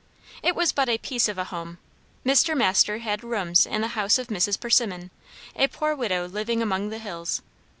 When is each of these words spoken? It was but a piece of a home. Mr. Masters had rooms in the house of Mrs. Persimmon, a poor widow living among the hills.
It 0.41 0.55
was 0.55 0.71
but 0.71 0.89
a 0.89 0.97
piece 0.97 1.29
of 1.29 1.37
a 1.37 1.43
home. 1.43 1.77
Mr. 2.25 2.57
Masters 2.57 3.03
had 3.03 3.23
rooms 3.23 3.67
in 3.67 3.81
the 3.81 3.89
house 3.89 4.17
of 4.17 4.29
Mrs. 4.29 4.59
Persimmon, 4.59 5.11
a 5.55 5.67
poor 5.67 5.93
widow 5.95 6.27
living 6.27 6.59
among 6.63 6.89
the 6.89 6.97
hills. 6.97 7.43